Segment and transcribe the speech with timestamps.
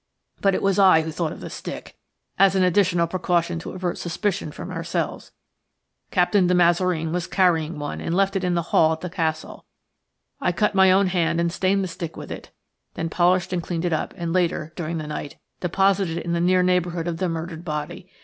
[0.41, 1.95] But it was I who thought of the stick,
[2.39, 5.31] as an additional precaution to avert suspicion from ourselves.
[6.09, 9.63] Captain de Mazareen was carrying one, and left it in the hall at the Castle.
[10.39, 12.49] I cut my own hand and stained the stick with it,
[12.95, 16.41] then polished and cleaned it up, and later, during the night, deposited it in the
[16.41, 18.09] near neighbourhood of the murdered body.